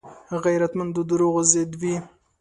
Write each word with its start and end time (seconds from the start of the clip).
غیرتمند 0.43 0.91
د 0.95 0.97
دروغو 1.09 1.41
ضد 1.51 1.71
وي 1.81 1.95